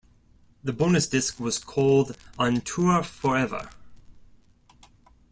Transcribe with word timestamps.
The 0.63 0.73
bonus 0.73 1.05
disc 1.05 1.39
was 1.39 1.59
called 1.59 2.17
"On 2.39 2.59
Tour 2.61 3.03
Forever". 3.03 3.69